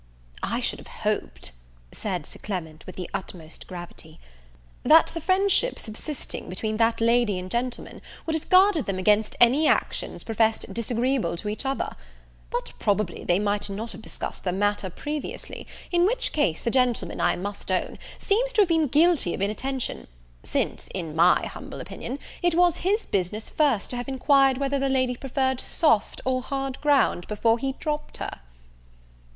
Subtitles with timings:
[0.41, 1.51] "I should have hoped,"
[1.91, 4.19] said Sir Clement, with the utmost gravity,
[4.81, 9.67] "that the friendship subsisting between that lady and gentleman would have guarded them against any
[9.67, 11.95] actions professed disagreeable to each other:
[12.49, 17.21] but, probably, they might not have discussed the matter previously; in which case the gentleman,
[17.21, 20.07] I must own, seems to have been guilty of inattention,
[20.41, 24.89] since, in my humble opinion, it was his business first to have inquired whether the
[24.89, 28.39] lady preferred soft or hard ground, before he dropt her."